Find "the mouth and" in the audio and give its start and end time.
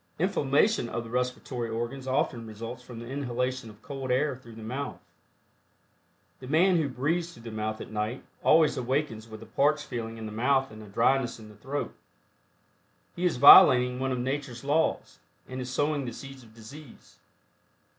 10.25-10.81